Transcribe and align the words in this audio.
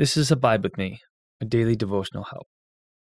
This 0.00 0.16
is 0.16 0.30
Abide 0.30 0.62
with 0.62 0.78
Me, 0.78 0.98
a 1.42 1.44
daily 1.44 1.76
devotional 1.76 2.24
help. 2.24 2.46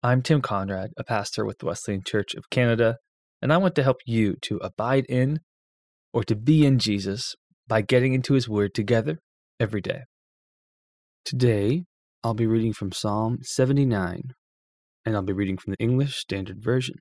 I'm 0.04 0.22
Tim 0.22 0.42
Conrad, 0.42 0.90
a 0.98 1.06
pastor 1.06 1.46
with 1.46 1.60
the 1.60 1.68
Wesleyan 1.68 2.02
Church 2.06 2.36
of 2.36 2.50
Canada, 2.50 2.98
and 3.42 3.54
I 3.54 3.58
want 3.58 3.76
to 3.76 3.84
help 3.84 4.00
you 4.06 4.36
to 4.42 4.58
abide 4.58 5.06
in 5.08 5.40
or 6.12 6.26
to 6.26 6.36
be 6.36 6.66
in 6.66 6.80
Jesus 6.80 7.36
by 7.70 7.84
getting 7.84 8.14
into 8.14 8.34
His 8.34 8.50
Word 8.50 8.74
together 8.74 9.20
every 9.62 9.80
day. 9.80 10.02
Today, 11.24 11.84
I'll 12.22 12.34
be 12.34 12.48
reading 12.48 12.74
from 12.74 12.92
Psalm 12.92 13.38
79, 13.44 14.22
and 15.06 15.16
I'll 15.16 15.22
be 15.22 15.32
reading 15.32 15.56
from 15.56 15.72
the 15.72 15.82
English 15.82 16.18
Standard 16.18 16.62
Version. 16.62 16.96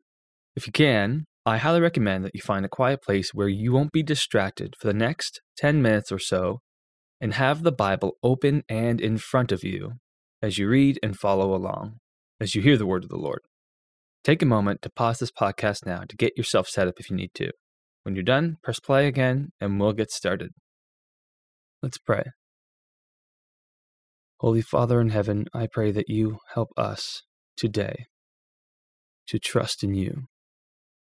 If 0.54 0.68
you 0.68 0.72
can, 0.72 1.24
I 1.44 1.56
highly 1.58 1.80
recommend 1.80 2.24
that 2.24 2.36
you 2.36 2.40
find 2.40 2.64
a 2.64 2.68
quiet 2.68 3.02
place 3.02 3.30
where 3.34 3.48
you 3.48 3.72
won't 3.72 3.90
be 3.90 4.04
distracted 4.04 4.74
for 4.78 4.86
the 4.86 4.94
next 4.94 5.40
10 5.56 5.82
minutes 5.82 6.12
or 6.12 6.20
so 6.20 6.60
and 7.22 7.34
have 7.34 7.62
the 7.62 7.72
Bible 7.72 8.16
open 8.24 8.64
and 8.68 9.00
in 9.00 9.16
front 9.16 9.52
of 9.52 9.62
you 9.62 9.92
as 10.42 10.58
you 10.58 10.68
read 10.68 10.98
and 11.04 11.16
follow 11.16 11.54
along, 11.54 12.00
as 12.40 12.56
you 12.56 12.60
hear 12.60 12.76
the 12.76 12.84
word 12.84 13.04
of 13.04 13.10
the 13.10 13.16
Lord. 13.16 13.42
Take 14.24 14.42
a 14.42 14.46
moment 14.46 14.82
to 14.82 14.90
pause 14.90 15.20
this 15.20 15.30
podcast 15.30 15.86
now 15.86 16.02
to 16.08 16.16
get 16.16 16.36
yourself 16.36 16.68
set 16.68 16.88
up 16.88 16.98
if 16.98 17.08
you 17.08 17.16
need 17.16 17.30
to. 17.34 17.52
When 18.02 18.16
you're 18.16 18.24
done, 18.24 18.56
press 18.64 18.80
play 18.80 19.06
again 19.06 19.52
and 19.60 19.78
we'll 19.78 19.92
get 19.92 20.10
started. 20.10 20.50
Let's 21.80 21.98
pray. 21.98 22.24
Holy 24.38 24.62
Father 24.62 25.00
in 25.00 25.10
heaven, 25.10 25.46
I 25.54 25.68
pray 25.70 25.92
that 25.92 26.08
you 26.08 26.38
help 26.54 26.70
us 26.76 27.22
today 27.56 28.06
to 29.28 29.38
trust 29.38 29.84
in 29.84 29.94
you. 29.94 30.24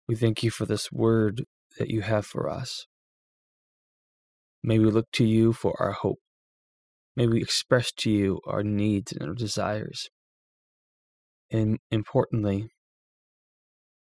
We 0.08 0.16
thank 0.16 0.42
you 0.42 0.50
for 0.50 0.66
this 0.66 0.91
word 0.91 1.44
that 1.78 1.91
you 1.91 2.00
have 2.00 2.27
for 2.27 2.50
us. 2.50 2.86
May 4.62 4.78
we 4.78 4.90
look 4.90 5.10
to 5.14 5.24
you 5.24 5.52
for 5.52 5.74
our 5.80 5.92
hope. 5.92 6.20
May 7.16 7.26
we 7.26 7.42
express 7.42 7.92
to 7.98 8.10
you 8.10 8.40
our 8.46 8.62
needs 8.62 9.12
and 9.12 9.28
our 9.28 9.34
desires. 9.34 10.08
And 11.50 11.78
importantly, 11.90 12.70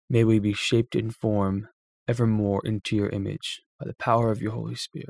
may 0.09 0.23
we 0.23 0.39
be 0.39 0.53
shaped 0.53 0.95
and 0.95 1.13
formed 1.13 1.65
evermore 2.07 2.61
into 2.65 2.95
your 2.95 3.09
image 3.09 3.61
by 3.79 3.85
the 3.85 3.95
power 3.95 4.31
of 4.31 4.41
your 4.41 4.53
Holy 4.53 4.75
Spirit. 4.75 5.09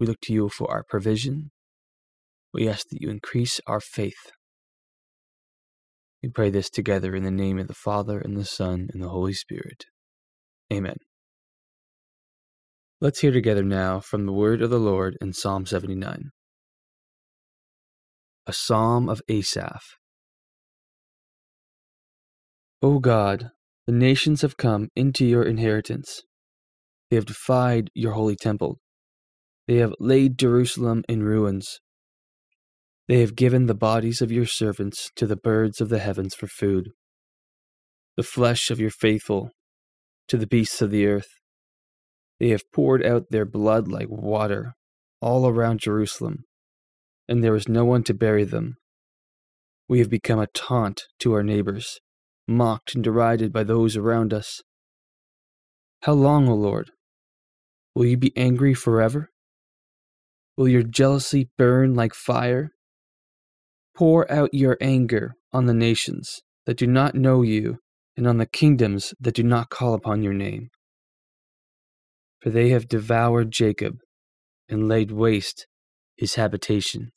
We 0.00 0.06
look 0.06 0.20
to 0.22 0.32
you 0.32 0.48
for 0.48 0.70
our 0.70 0.82
provision. 0.82 1.50
We 2.52 2.68
ask 2.68 2.88
that 2.88 3.00
you 3.00 3.10
increase 3.10 3.60
our 3.66 3.80
faith. 3.80 4.32
We 6.22 6.28
pray 6.28 6.50
this 6.50 6.70
together 6.70 7.14
in 7.14 7.24
the 7.24 7.30
name 7.30 7.58
of 7.58 7.68
the 7.68 7.74
Father, 7.74 8.18
and 8.18 8.36
the 8.36 8.44
Son, 8.44 8.88
and 8.92 9.02
the 9.02 9.08
Holy 9.08 9.32
Spirit. 9.32 9.84
Amen. 10.72 10.96
Let's 13.02 13.18
hear 13.18 13.32
together 13.32 13.64
now 13.64 13.98
from 13.98 14.26
the 14.26 14.32
word 14.32 14.62
of 14.62 14.70
the 14.70 14.78
Lord 14.78 15.18
in 15.20 15.32
Psalm 15.32 15.66
79. 15.66 16.30
A 18.46 18.52
Psalm 18.52 19.08
of 19.08 19.20
Asaph. 19.28 19.82
O 22.80 23.00
God, 23.00 23.50
the 23.88 23.92
nations 23.92 24.42
have 24.42 24.56
come 24.56 24.86
into 24.94 25.24
your 25.24 25.42
inheritance. 25.42 26.22
They 27.10 27.16
have 27.16 27.26
defied 27.26 27.90
your 27.92 28.12
holy 28.12 28.36
temple. 28.36 28.78
They 29.66 29.78
have 29.78 29.94
laid 29.98 30.38
Jerusalem 30.38 31.02
in 31.08 31.24
ruins. 31.24 31.80
They 33.08 33.18
have 33.18 33.34
given 33.34 33.66
the 33.66 33.74
bodies 33.74 34.22
of 34.22 34.30
your 34.30 34.46
servants 34.46 35.10
to 35.16 35.26
the 35.26 35.34
birds 35.34 35.80
of 35.80 35.88
the 35.88 35.98
heavens 35.98 36.36
for 36.36 36.46
food, 36.46 36.90
the 38.16 38.22
flesh 38.22 38.70
of 38.70 38.78
your 38.78 38.90
faithful 38.90 39.50
to 40.28 40.36
the 40.36 40.46
beasts 40.46 40.80
of 40.80 40.92
the 40.92 41.08
earth. 41.08 41.41
They 42.42 42.48
have 42.48 42.72
poured 42.72 43.06
out 43.06 43.30
their 43.30 43.44
blood 43.44 43.86
like 43.86 44.08
water 44.08 44.74
all 45.20 45.46
around 45.46 45.78
Jerusalem, 45.78 46.42
and 47.28 47.44
there 47.44 47.54
is 47.54 47.68
no 47.68 47.84
one 47.84 48.02
to 48.02 48.14
bury 48.14 48.42
them. 48.42 48.78
We 49.88 50.00
have 50.00 50.10
become 50.10 50.40
a 50.40 50.48
taunt 50.48 51.04
to 51.20 51.34
our 51.34 51.44
neighbors, 51.44 52.00
mocked 52.48 52.96
and 52.96 53.04
derided 53.04 53.52
by 53.52 53.62
those 53.62 53.96
around 53.96 54.34
us. 54.34 54.60
How 56.00 56.14
long, 56.14 56.48
O 56.48 56.54
Lord? 56.54 56.90
Will 57.94 58.06
you 58.06 58.16
be 58.16 58.36
angry 58.36 58.74
forever? 58.74 59.30
Will 60.56 60.66
your 60.66 60.82
jealousy 60.82 61.48
burn 61.56 61.94
like 61.94 62.12
fire? 62.12 62.72
Pour 63.94 64.28
out 64.28 64.52
your 64.52 64.76
anger 64.80 65.34
on 65.52 65.66
the 65.66 65.74
nations 65.74 66.40
that 66.66 66.78
do 66.78 66.88
not 66.88 67.14
know 67.14 67.42
you 67.42 67.78
and 68.16 68.26
on 68.26 68.38
the 68.38 68.46
kingdoms 68.46 69.14
that 69.20 69.36
do 69.36 69.44
not 69.44 69.70
call 69.70 69.94
upon 69.94 70.24
your 70.24 70.34
name 70.34 70.70
for 72.42 72.50
they 72.50 72.70
have 72.70 72.88
devoured 72.88 73.52
Jacob 73.52 73.98
and 74.68 74.88
laid 74.88 75.12
waste 75.12 75.66
his 76.16 76.34
habitation. 76.34 77.12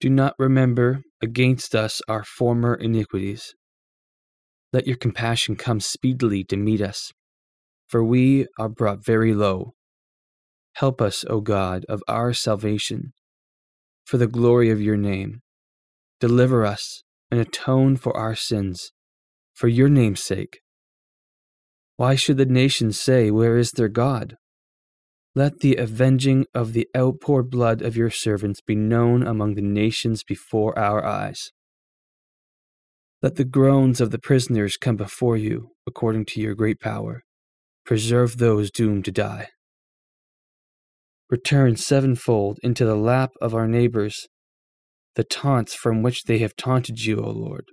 Do 0.00 0.08
not 0.08 0.34
remember 0.38 1.02
against 1.22 1.74
us 1.74 2.00
our 2.06 2.22
former 2.22 2.74
iniquities. 2.74 3.54
Let 4.72 4.86
your 4.86 4.96
compassion 4.96 5.56
come 5.56 5.80
speedily 5.80 6.44
to 6.44 6.56
meet 6.56 6.80
us, 6.80 7.12
for 7.88 8.04
we 8.04 8.46
are 8.58 8.68
brought 8.68 9.04
very 9.04 9.34
low. 9.34 9.74
Help 10.74 11.00
us, 11.00 11.24
O 11.28 11.40
God, 11.40 11.84
of 11.88 12.02
our 12.06 12.32
salvation, 12.32 13.12
for 14.04 14.18
the 14.18 14.26
glory 14.26 14.70
of 14.70 14.80
your 14.80 14.96
name. 14.96 15.40
Deliver 16.20 16.64
us 16.64 17.02
and 17.30 17.40
atone 17.40 17.96
for 17.96 18.16
our 18.16 18.36
sins, 18.36 18.92
for 19.54 19.68
your 19.68 19.88
name's 19.88 20.22
sake. 20.22 20.60
Why 21.96 22.14
should 22.14 22.36
the 22.36 22.46
nations 22.46 23.00
say, 23.00 23.30
Where 23.30 23.56
is 23.56 23.70
their 23.72 23.88
God? 23.88 24.36
Let 25.34 25.60
the 25.60 25.76
avenging 25.76 26.46
of 26.54 26.72
the 26.72 26.88
outpoured 26.96 27.50
blood 27.50 27.82
of 27.82 27.96
your 27.96 28.10
servants 28.10 28.60
be 28.60 28.74
known 28.74 29.22
among 29.26 29.54
the 29.54 29.62
nations 29.62 30.22
before 30.22 30.78
our 30.78 31.04
eyes. 31.04 31.50
Let 33.22 33.36
the 33.36 33.44
groans 33.44 34.00
of 34.00 34.10
the 34.10 34.18
prisoners 34.18 34.76
come 34.76 34.96
before 34.96 35.36
you, 35.36 35.70
according 35.86 36.26
to 36.26 36.40
your 36.40 36.54
great 36.54 36.80
power. 36.80 37.22
Preserve 37.84 38.38
those 38.38 38.70
doomed 38.70 39.04
to 39.06 39.12
die. 39.12 39.48
Return 41.28 41.76
sevenfold 41.76 42.58
into 42.62 42.84
the 42.84 42.96
lap 42.96 43.32
of 43.40 43.54
our 43.54 43.66
neighbors 43.66 44.26
the 45.16 45.24
taunts 45.24 45.74
from 45.74 46.02
which 46.02 46.24
they 46.24 46.38
have 46.38 46.54
taunted 46.54 47.04
you, 47.04 47.18
O 47.18 47.30
Lord. 47.30 47.64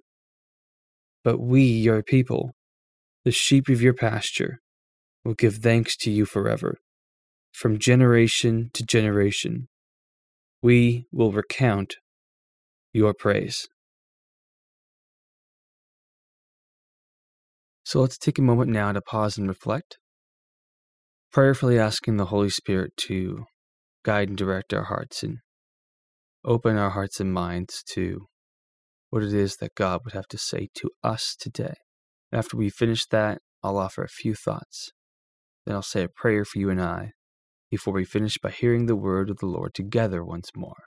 But 1.24 1.40
we, 1.40 1.64
your 1.64 2.02
people, 2.02 2.52
the 3.24 3.32
sheep 3.32 3.70
of 3.70 3.82
your 3.82 3.94
pasture 3.94 4.60
will 5.24 5.34
give 5.34 5.56
thanks 5.56 5.96
to 5.98 6.12
you 6.12 6.26
forever. 6.26 6.78
From 7.52 7.80
generation 7.80 8.70
to 8.74 8.84
generation, 8.84 9.68
we 10.62 11.06
will 11.12 11.32
recount 11.32 11.96
your 12.94 13.14
praise. 13.14 13.68
So 17.84 18.02
let's 18.02 18.18
take 18.18 18.40
a 18.40 18.42
moment 18.42 18.72
now 18.72 18.92
to 18.92 19.02
pause 19.02 19.38
and 19.38 19.48
reflect, 19.48 19.98
prayerfully 21.32 21.78
asking 21.78 22.18
the 22.18 22.26
Holy 22.26 22.50
Spirit 22.50 22.92
to 23.08 23.46
guide 24.04 24.30
and 24.30 24.38
direct 24.38 24.74
our 24.74 24.86
hearts 24.86 25.22
and 25.22 25.38
open 26.46 26.78
our 26.78 26.90
hearts 26.90 27.20
and 27.20 27.34
minds 27.34 27.84
to 27.92 28.26
what 29.10 29.22
it 29.22 29.34
is 29.34 29.58
that 29.58 29.76
God 29.76 30.02
would 30.04 30.14
have 30.14 30.28
to 30.30 30.38
say 30.38 30.70
to 30.76 30.90
us 31.04 31.36
today. 31.40 31.76
After 32.34 32.58
we 32.58 32.72
finish 32.72 33.06
that, 33.06 33.42
I'll 33.62 33.78
offer 33.78 34.04
a 34.04 34.10
few 34.10 34.34
thoughts. 34.34 34.92
Then 35.66 35.76
I'll 35.76 35.84
say 35.84 36.04
a 36.04 36.10
prayer 36.10 36.44
for 36.46 36.58
you 36.58 36.72
and 36.72 36.82
I 36.82 37.12
before 37.70 37.94
we 37.94 38.06
finish 38.06 38.40
by 38.40 38.50
hearing 38.50 38.88
the 38.88 38.96
word 38.96 39.30
of 39.30 39.38
the 39.38 39.46
Lord 39.46 39.76
together 39.76 40.26
once 40.26 40.50
more. 40.56 40.86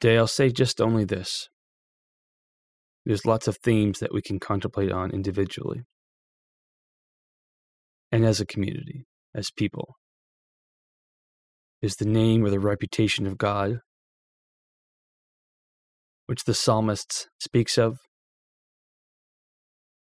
Today 0.00 0.16
I'll 0.16 0.26
say 0.26 0.48
just 0.48 0.80
only 0.80 1.04
this. 1.04 1.48
There's 3.04 3.26
lots 3.26 3.46
of 3.46 3.58
themes 3.58 3.98
that 3.98 4.14
we 4.14 4.22
can 4.22 4.38
contemplate 4.38 4.90
on 4.90 5.10
individually 5.10 5.82
and 8.10 8.24
as 8.24 8.40
a 8.40 8.46
community, 8.46 9.04
as 9.34 9.50
people. 9.50 9.96
Is 11.82 11.96
the 11.96 12.06
name 12.06 12.44
or 12.44 12.50
the 12.50 12.60
reputation 12.60 13.26
of 13.26 13.36
God, 13.36 13.80
which 16.26 16.44
the 16.44 16.54
psalmist 16.54 17.28
speaks 17.38 17.76
of. 17.76 17.98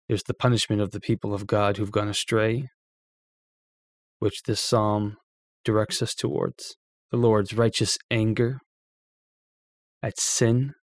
There's 0.08 0.24
the 0.24 0.34
punishment 0.34 0.82
of 0.82 0.90
the 0.90 1.00
people 1.00 1.34
of 1.34 1.46
God 1.46 1.76
who've 1.76 1.92
gone 1.92 2.08
astray, 2.08 2.68
which 4.18 4.42
this 4.44 4.60
psalm 4.60 5.16
directs 5.64 6.02
us 6.02 6.14
towards. 6.14 6.76
The 7.10 7.16
Lord's 7.16 7.54
righteous 7.54 7.98
anger 8.10 8.58
at 10.02 10.18
sin. 10.18 10.74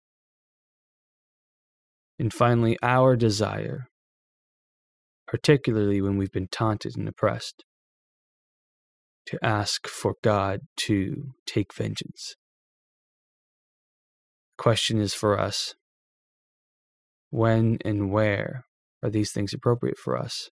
And 2.18 2.32
finally, 2.32 2.76
our 2.82 3.16
desire, 3.16 3.88
particularly 5.26 6.00
when 6.00 6.16
we've 6.16 6.32
been 6.32 6.48
taunted 6.50 6.96
and 6.96 7.08
oppressed, 7.08 7.64
to 9.26 9.38
ask 9.44 9.86
for 9.86 10.14
God 10.22 10.60
to 10.76 11.32
take 11.46 11.74
vengeance. 11.74 12.36
The 14.56 14.62
question 14.62 15.00
is 15.00 15.14
for 15.14 15.38
us 15.38 15.74
when 17.30 17.78
and 17.84 18.10
where 18.10 18.64
are 19.02 19.10
these 19.10 19.32
things 19.32 19.52
appropriate 19.52 19.98
for 19.98 20.16
us 20.16 20.48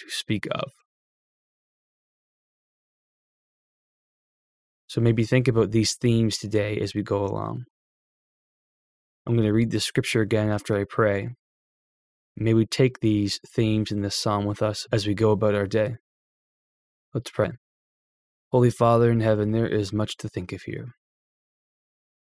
to 0.00 0.06
speak 0.08 0.46
of? 0.50 0.70
So 4.92 5.00
maybe 5.00 5.24
think 5.24 5.48
about 5.48 5.70
these 5.70 5.96
themes 5.96 6.36
today 6.36 6.76
as 6.76 6.94
we 6.94 7.02
go 7.02 7.24
along. 7.24 7.64
I'm 9.26 9.32
going 9.32 9.46
to 9.46 9.54
read 9.54 9.70
the 9.70 9.80
scripture 9.80 10.20
again 10.20 10.50
after 10.50 10.76
I 10.76 10.84
pray. 10.84 11.30
May 12.36 12.52
we 12.52 12.66
take 12.66 13.00
these 13.00 13.40
themes 13.54 13.90
in 13.90 14.02
this 14.02 14.16
psalm 14.16 14.44
with 14.44 14.60
us 14.60 14.86
as 14.92 15.06
we 15.06 15.14
go 15.14 15.30
about 15.30 15.54
our 15.54 15.66
day. 15.66 15.96
Let's 17.14 17.30
pray. 17.30 17.52
Holy 18.50 18.68
Father 18.68 19.10
in 19.10 19.20
heaven, 19.20 19.52
there 19.52 19.66
is 19.66 19.94
much 19.94 20.18
to 20.18 20.28
think 20.28 20.52
of 20.52 20.60
here. 20.66 20.88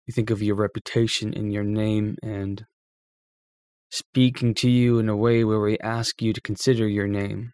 We 0.08 0.14
think 0.14 0.30
of 0.30 0.40
your 0.40 0.56
reputation 0.56 1.34
and 1.36 1.52
your 1.52 1.64
name 1.64 2.16
and 2.22 2.64
speaking 3.90 4.54
to 4.54 4.70
you 4.70 4.98
in 4.98 5.10
a 5.10 5.16
way 5.16 5.44
where 5.44 5.60
we 5.60 5.76
ask 5.80 6.22
you 6.22 6.32
to 6.32 6.40
consider 6.40 6.88
your 6.88 7.08
name, 7.08 7.52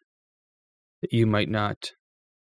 that 1.02 1.12
you 1.12 1.26
might 1.26 1.48
not 1.48 1.94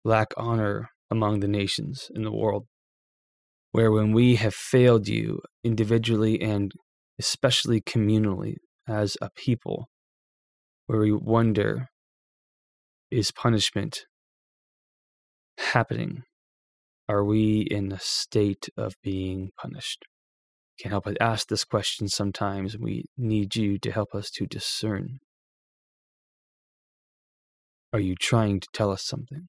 lack 0.04 0.30
honor 0.36 0.90
among 1.10 1.40
the 1.40 1.48
nations 1.48 2.10
in 2.14 2.24
the 2.24 2.32
world, 2.32 2.66
where 3.72 3.92
when 3.92 4.12
we 4.12 4.36
have 4.36 4.54
failed 4.54 5.08
you 5.08 5.42
individually 5.64 6.42
and 6.42 6.72
especially 7.20 7.82
communally 7.82 8.56
as 8.88 9.18
a 9.22 9.30
people, 9.36 9.90
where 10.86 11.00
we 11.00 11.12
wonder 11.12 11.90
is 13.12 13.32
punishment 13.32 14.06
happening? 15.58 16.24
Are 17.10 17.24
we 17.24 17.62
in 17.62 17.92
a 17.92 18.00
state 18.00 18.68
of 18.76 18.96
being 19.02 19.52
punished? 19.60 20.06
Can't 20.80 20.92
help 20.92 21.06
but 21.06 21.18
ask 21.22 21.48
this 21.48 21.64
question 21.64 22.08
sometimes. 22.08 22.78
We 22.78 23.06
need 23.18 23.56
you 23.56 23.80
to 23.80 23.92
help 23.92 24.14
us 24.14 24.30
to 24.32 24.46
discern. 24.46 25.20
Are 27.94 28.00
you 28.00 28.16
trying 28.16 28.60
to 28.60 28.68
tell 28.74 28.92
us 28.92 29.04
something? 29.04 29.48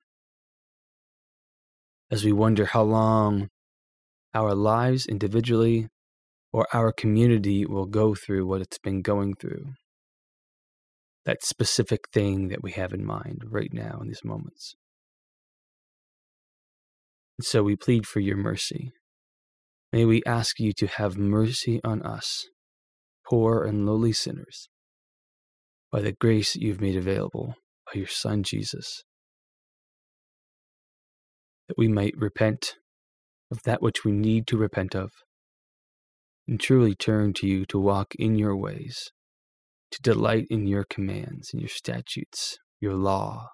As 2.10 2.24
we 2.24 2.32
wonder 2.32 2.66
how 2.66 2.82
long 2.82 3.48
our 4.34 4.54
lives 4.54 5.06
individually 5.06 5.88
or 6.52 6.66
our 6.72 6.92
community 6.92 7.66
will 7.66 7.86
go 7.86 8.14
through 8.14 8.46
what 8.46 8.60
it's 8.60 8.78
been 8.78 9.02
going 9.02 9.34
through. 9.34 9.74
That 11.24 11.44
specific 11.44 12.08
thing 12.12 12.48
that 12.48 12.62
we 12.62 12.72
have 12.72 12.92
in 12.92 13.04
mind 13.04 13.42
right 13.46 13.72
now 13.72 13.98
in 14.00 14.08
these 14.08 14.24
moments. 14.24 14.74
And 17.38 17.44
so 17.44 17.62
we 17.62 17.76
plead 17.76 18.06
for 18.06 18.20
your 18.20 18.36
mercy. 18.36 18.92
May 19.92 20.04
we 20.04 20.22
ask 20.26 20.58
you 20.58 20.72
to 20.74 20.86
have 20.86 21.16
mercy 21.16 21.80
on 21.84 22.02
us, 22.02 22.46
poor 23.26 23.64
and 23.64 23.86
lowly 23.86 24.12
sinners, 24.12 24.68
by 25.92 26.00
the 26.00 26.12
grace 26.12 26.54
that 26.54 26.62
you've 26.62 26.80
made 26.80 26.96
available 26.96 27.54
by 27.86 27.98
your 27.98 28.08
Son 28.08 28.42
Jesus 28.42 29.04
that 31.68 31.78
we 31.78 31.88
might 31.88 32.14
repent 32.16 32.74
of 33.50 33.62
that 33.62 33.82
which 33.82 34.04
we 34.04 34.12
need 34.12 34.46
to 34.46 34.56
repent 34.56 34.94
of, 34.94 35.10
and 36.46 36.60
truly 36.60 36.94
turn 36.94 37.32
to 37.34 37.46
you 37.46 37.64
to 37.66 37.78
walk 37.78 38.14
in 38.18 38.36
your 38.36 38.56
ways, 38.56 39.10
to 39.90 40.02
delight 40.02 40.46
in 40.50 40.66
your 40.66 40.84
commands 40.84 41.50
and 41.52 41.60
your 41.60 41.68
statutes, 41.68 42.58
your 42.80 42.94
law, 42.94 43.48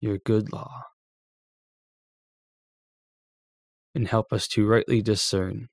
your 0.00 0.18
good 0.18 0.52
law, 0.52 0.82
and 3.94 4.08
help 4.08 4.32
us 4.32 4.46
to 4.46 4.66
rightly 4.66 5.02
discern 5.02 5.68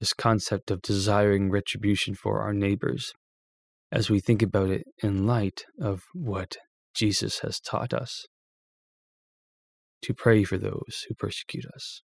this 0.00 0.12
concept 0.12 0.70
of 0.70 0.82
desiring 0.82 1.50
retribution 1.50 2.14
for 2.14 2.40
our 2.40 2.52
neighbors 2.52 3.12
as 3.92 4.10
we 4.10 4.20
think 4.20 4.42
about 4.42 4.70
it 4.70 4.84
in 5.02 5.26
light 5.26 5.64
of 5.80 6.02
what 6.14 6.56
Jesus 6.94 7.40
has 7.40 7.60
taught 7.60 7.92
us 7.94 8.26
to 10.02 10.14
pray 10.14 10.44
for 10.44 10.58
those 10.58 11.04
who 11.08 11.14
persecute 11.14 11.64
us. 11.74 12.02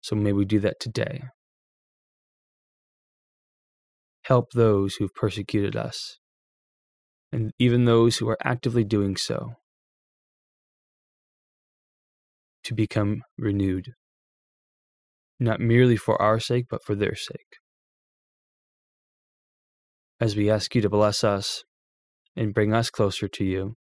So 0.00 0.16
may 0.16 0.32
we 0.32 0.44
do 0.44 0.60
that 0.60 0.80
today. 0.80 1.24
Help 4.24 4.52
those 4.52 4.94
who've 4.94 5.14
persecuted 5.14 5.76
us, 5.76 6.18
and 7.32 7.52
even 7.58 7.84
those 7.84 8.18
who 8.18 8.28
are 8.28 8.38
actively 8.44 8.84
doing 8.84 9.16
so, 9.16 9.54
to 12.64 12.74
become 12.74 13.22
renewed, 13.38 13.94
not 15.40 15.58
merely 15.58 15.96
for 15.96 16.20
our 16.20 16.38
sake, 16.38 16.66
but 16.70 16.84
for 16.84 16.94
their 16.94 17.16
sake. 17.16 17.56
As 20.20 20.36
we 20.36 20.50
ask 20.50 20.74
you 20.74 20.82
to 20.82 20.90
bless 20.90 21.24
us 21.24 21.64
and 22.36 22.54
bring 22.54 22.74
us 22.74 22.90
closer 22.90 23.26
to 23.26 23.44
you, 23.44 23.74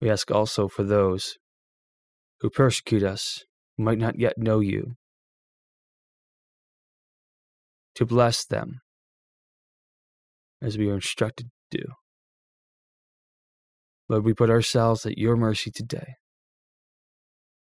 we 0.00 0.10
ask 0.10 0.30
also 0.30 0.68
for 0.68 0.84
those 0.84 1.36
who 2.40 2.50
persecute 2.50 3.02
us, 3.02 3.44
might 3.76 3.98
not 3.98 4.18
yet 4.18 4.38
know 4.38 4.60
you, 4.60 4.94
to 7.94 8.06
bless 8.06 8.44
them 8.44 8.80
as 10.62 10.78
we 10.78 10.88
are 10.88 10.94
instructed 10.94 11.48
to 11.70 11.78
do. 11.78 11.84
Lord, 14.08 14.24
we 14.24 14.34
put 14.34 14.50
ourselves 14.50 15.06
at 15.06 15.18
your 15.18 15.36
mercy 15.36 15.70
today. 15.70 16.14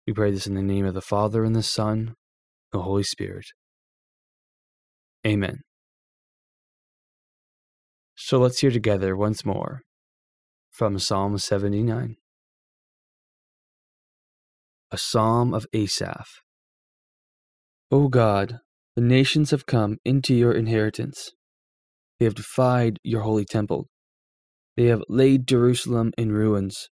We 0.07 0.13
pray 0.13 0.31
this 0.31 0.47
in 0.47 0.55
the 0.55 0.63
name 0.63 0.85
of 0.85 0.95
the 0.95 1.01
Father, 1.01 1.45
and 1.45 1.55
the 1.55 1.63
Son, 1.63 2.15
the 2.73 2.83
Holy 2.83 3.05
Spirit. 3.05 3.47
Amen. 5.27 5.61
So 8.17 8.39
let's 8.39 8.61
hear 8.61 8.71
together 8.71 9.17
once 9.17 9.45
more 9.45 9.81
from 10.71 10.99
Psalm 10.99 11.39
79 11.39 12.17
a 14.95 14.97
psalm 14.97 15.53
of 15.53 15.67
Asaph. 15.75 16.41
O 17.91 18.07
God, 18.07 18.61
the 18.95 19.03
nations 19.03 19.51
have 19.51 19.67
come 19.67 19.97
into 20.05 20.33
your 20.33 20.53
inheritance. 20.53 21.33
They 22.21 22.27
have 22.27 22.37
defied 22.37 23.01
your 23.03 23.23
holy 23.23 23.45
temple. 23.45 23.89
They 24.77 24.85
have 24.85 25.03
laid 25.09 25.49
Jerusalem 25.49 26.13
in 26.17 26.31
ruins. 26.31 26.91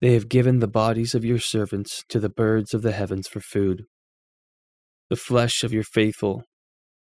They 0.00 0.12
have 0.12 0.28
given 0.28 0.60
the 0.60 0.68
bodies 0.68 1.16
of 1.16 1.24
your 1.24 1.40
servants 1.40 2.04
to 2.10 2.20
the 2.20 2.28
birds 2.28 2.72
of 2.72 2.82
the 2.82 2.92
heavens 2.92 3.26
for 3.26 3.40
food, 3.40 3.82
the 5.10 5.16
flesh 5.16 5.64
of 5.64 5.72
your 5.72 5.82
faithful 5.82 6.44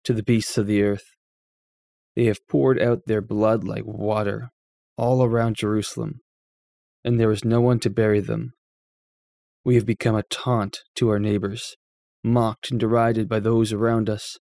to 0.05 0.13
the 0.13 0.23
beasts 0.23 0.57
of 0.57 0.65
the 0.65 0.81
earth. 0.81 1.05
They 2.15 2.25
have 2.25 2.47
poured 2.49 2.81
out 2.81 3.01
their 3.05 3.21
blood 3.21 3.63
like 3.63 3.85
water 3.85 4.49
all 4.97 5.23
around 5.23 5.57
Jerusalem, 5.57 6.21
and 7.03 7.19
there 7.19 7.31
is 7.31 7.45
no 7.45 7.61
one 7.61 7.77
to 7.81 7.91
bury 7.91 8.21
them. 8.21 8.53
We 9.63 9.75
have 9.75 9.85
become 9.85 10.15
a 10.15 10.23
taunt 10.23 10.79
to 10.95 11.09
our 11.09 11.19
neighbors, 11.19 11.75
mocked 12.23 12.71
and 12.71 12.79
derided 12.79 13.29
by 13.29 13.39
those 13.39 13.71
around 13.71 14.09
us. 14.09 14.37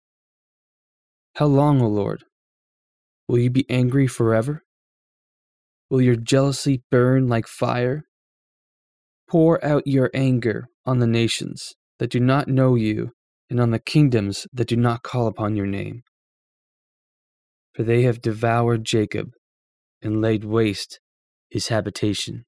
How 1.35 1.47
long, 1.47 1.81
O 1.83 1.89
Lord? 1.89 2.25
Will 3.27 3.39
you 3.39 3.51
be 3.51 3.69
angry 3.69 4.07
forever? 4.07 4.63
Will 5.91 6.01
your 6.01 6.17
jealousy 6.17 6.83
burn 6.91 7.29
like 7.29 7.47
fire? 7.47 8.05
Pour 9.29 9.63
out 9.65 9.87
your 9.87 10.11
anger 10.15 10.67
on 10.87 10.99
the 10.99 11.07
nations 11.07 11.75
that 11.99 12.11
do 12.11 12.21
not 12.21 12.49
know 12.49 12.75
you, 12.75 13.11
and 13.51 13.61
on 13.61 13.71
the 13.71 13.79
kingdoms 13.79 14.47
that 14.53 14.69
do 14.69 14.77
not 14.77 15.03
call 15.03 15.27
upon 15.27 15.57
your 15.57 15.67
name. 15.67 16.03
For 17.75 17.83
they 17.83 18.03
have 18.03 18.21
devoured 18.21 18.85
Jacob 18.85 19.31
and 20.03 20.21
laid 20.21 20.45
waste 20.45 21.01
his 21.49 21.69
habitation. 21.69 22.45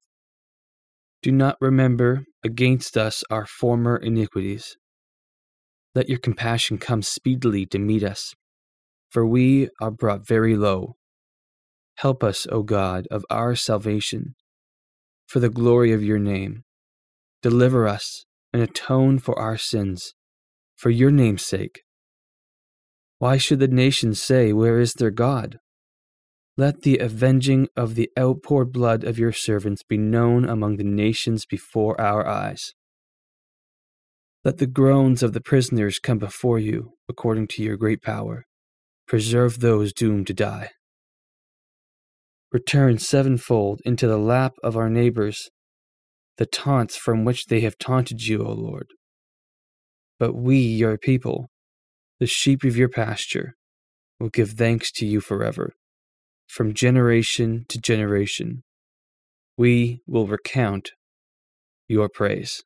Do 1.21 1.31
not 1.31 1.57
remember 1.59 2.25
against 2.43 2.97
us 2.97 3.23
our 3.29 3.45
former 3.45 3.97
iniquities. 3.97 4.77
Let 5.93 6.09
your 6.09 6.19
compassion 6.19 6.77
come 6.77 7.01
speedily 7.01 7.65
to 7.67 7.79
meet 7.79 8.03
us, 8.03 8.33
for 9.09 9.25
we 9.25 9.69
are 9.81 9.91
brought 9.91 10.25
very 10.25 10.55
low. 10.55 10.95
Help 11.95 12.23
us, 12.23 12.47
O 12.51 12.63
God, 12.63 13.07
of 13.11 13.25
our 13.29 13.55
salvation, 13.55 14.35
for 15.27 15.39
the 15.39 15.49
glory 15.49 15.91
of 15.91 16.03
your 16.03 16.19
name. 16.19 16.63
Deliver 17.41 17.87
us 17.87 18.25
and 18.53 18.61
atone 18.61 19.19
for 19.19 19.37
our 19.37 19.57
sins, 19.57 20.13
for 20.75 20.89
your 20.89 21.11
name's 21.11 21.45
sake. 21.45 21.81
Why 23.19 23.37
should 23.37 23.59
the 23.59 23.67
nations 23.67 24.21
say, 24.21 24.51
Where 24.51 24.79
is 24.79 24.93
their 24.93 25.11
God? 25.11 25.57
Let 26.57 26.81
the 26.81 26.97
avenging 26.97 27.69
of 27.77 27.95
the 27.95 28.09
outpoured 28.19 28.73
blood 28.73 29.05
of 29.05 29.17
your 29.17 29.31
servants 29.31 29.83
be 29.83 29.97
known 29.97 30.43
among 30.43 30.75
the 30.75 30.83
nations 30.83 31.45
before 31.45 31.99
our 31.99 32.27
eyes. 32.27 32.73
Let 34.43 34.57
the 34.57 34.67
groans 34.67 35.23
of 35.23 35.31
the 35.33 35.39
prisoners 35.39 35.97
come 35.97 36.17
before 36.17 36.59
you, 36.59 36.93
according 37.07 37.47
to 37.49 37.63
your 37.63 37.77
great 37.77 38.01
power. 38.01 38.45
Preserve 39.07 39.59
those 39.59 39.93
doomed 39.93 40.27
to 40.27 40.33
die. 40.33 40.71
Return 42.51 42.97
sevenfold 42.97 43.79
into 43.85 44.07
the 44.07 44.17
lap 44.17 44.53
of 44.61 44.75
our 44.75 44.89
neighbors 44.89 45.49
the 46.37 46.45
taunts 46.45 46.97
from 46.97 47.23
which 47.23 47.45
they 47.45 47.61
have 47.61 47.77
taunted 47.77 48.25
you, 48.25 48.43
O 48.43 48.51
Lord. 48.51 48.87
But 50.19 50.33
we, 50.33 50.57
your 50.57 50.97
people, 50.97 51.49
the 52.19 52.25
sheep 52.25 52.63
of 52.63 52.75
your 52.75 52.89
pasture, 52.89 53.55
will 54.19 54.29
give 54.29 54.51
thanks 54.51 54.91
to 54.93 55.05
you 55.05 55.21
forever 55.21 55.73
from 56.51 56.73
generation 56.73 57.65
to 57.69 57.79
generation. 57.79 58.61
We 59.57 60.01
will 60.05 60.27
recount 60.27 60.91
your 61.87 62.09
praise. 62.09 62.61